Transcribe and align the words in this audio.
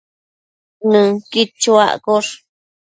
Nënquid 0.91 1.49
chuaccosh 1.61 2.31